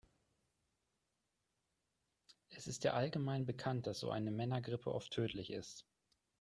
Es 2.49 2.65
ist 2.65 2.83
ja 2.83 2.93
allgemein 2.93 3.45
bekannt, 3.45 3.85
dass 3.85 3.99
so 3.99 4.09
eine 4.09 4.31
Männergrippe 4.31 4.91
oft 4.91 5.11
tödlich 5.11 5.51
ist. 5.51 5.85